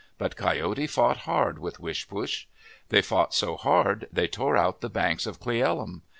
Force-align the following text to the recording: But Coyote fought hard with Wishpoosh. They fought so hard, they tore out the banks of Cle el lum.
But 0.17 0.35
Coyote 0.35 0.87
fought 0.87 1.15
hard 1.29 1.59
with 1.59 1.79
Wishpoosh. 1.79 2.45
They 2.89 3.03
fought 3.03 3.35
so 3.35 3.55
hard, 3.55 4.07
they 4.11 4.27
tore 4.27 4.57
out 4.57 4.81
the 4.81 4.89
banks 4.89 5.27
of 5.27 5.39
Cle 5.39 5.61
el 5.61 5.75
lum. 5.75 6.01